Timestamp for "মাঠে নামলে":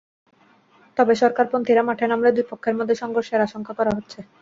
1.83-2.29